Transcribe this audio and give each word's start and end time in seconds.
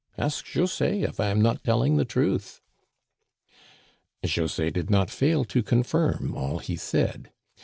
Ask 0.17 0.43
José 0.47 1.07
if 1.07 1.19
I 1.19 1.27
am 1.27 1.43
not 1.43 1.63
telling 1.63 1.97
the 1.97 2.05
truth?" 2.05 2.59
José 4.25 4.73
did 4.73 4.89
not 4.89 5.11
fail 5.11 5.45
to 5.45 5.61
confirm 5.61 6.33
all 6.35 6.57
he 6.57 6.75
said. 6.75 7.29